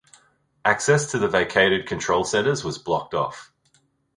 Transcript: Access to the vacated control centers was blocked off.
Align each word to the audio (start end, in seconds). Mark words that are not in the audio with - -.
Access 0.65 1.11
to 1.11 1.19
the 1.19 1.27
vacated 1.27 1.85
control 1.85 2.23
centers 2.23 2.63
was 2.63 2.79
blocked 2.79 3.13
off. 3.13 3.53